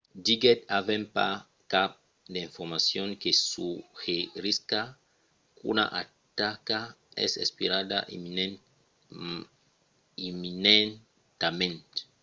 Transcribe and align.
diguèt 0.25 0.59
avèm 0.79 1.03
pas 1.15 1.33
cap 1.73 1.91
d'informacion 2.33 3.07
que 3.21 3.31
suggerisca 3.51 4.81
qu'una 5.57 5.83
ataca 6.01 6.79
es 7.25 7.33
esperada 7.45 7.97
imminentament 10.29 11.81